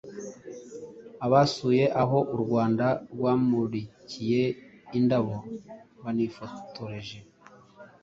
Abasuye 1.25 1.83
aho 2.01 2.17
u 2.35 2.37
Rwanda 2.43 2.85
rwamurikiye 3.11 4.41
indabo 4.97 5.35
banifotoreje 6.03 7.17